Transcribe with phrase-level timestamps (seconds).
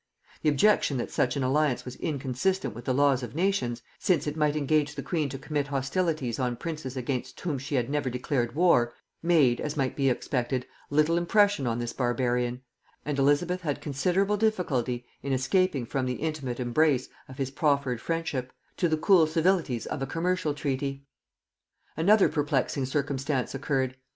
[0.41, 4.35] The objection that such an alliance was inconsistent with the laws of nations, since it
[4.35, 8.55] might engage the queen to commit hostilities on princes against whom she had never declared
[8.55, 12.63] war, made, as might be expected, little impression on this barbarian;
[13.05, 18.51] and Elizabeth had considerable difficulty in escaping from the intimate embrace of his proffered friendship,
[18.77, 21.05] to the cool civilities of a commercial treaty.
[21.95, 23.95] Another perplexing circumstance occurred.